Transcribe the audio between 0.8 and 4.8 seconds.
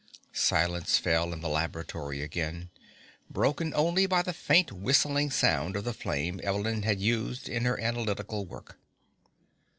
fell in the laboratory again, broken only by the faint